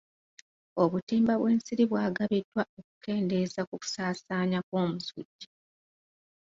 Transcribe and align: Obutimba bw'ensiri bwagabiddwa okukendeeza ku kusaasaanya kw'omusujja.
Obutimba 0.83 1.33
bw'ensiri 1.37 1.83
bwagabiddwa 1.91 2.63
okukendeeza 2.79 3.59
ku 3.69 3.75
kusaasaanya 3.81 4.59
kw'omusujja. 4.67 5.49